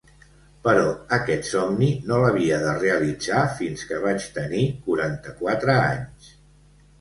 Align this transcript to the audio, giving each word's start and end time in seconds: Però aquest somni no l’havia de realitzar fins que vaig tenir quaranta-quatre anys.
Però 0.67 0.85
aquest 1.17 1.47
somni 1.49 1.89
no 2.11 2.17
l’havia 2.23 2.57
de 2.63 2.73
realitzar 2.77 3.43
fins 3.61 3.85
que 3.91 4.01
vaig 4.07 4.27
tenir 4.39 4.65
quaranta-quatre 4.89 5.79
anys. 5.85 6.33